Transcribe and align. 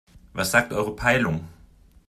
Was 0.33 0.49
sagt 0.49 0.73
eure 0.73 0.95
Peilung? 0.95 1.47